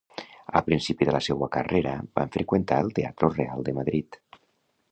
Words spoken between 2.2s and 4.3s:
va freqüentar el Teatro Real de Madrid.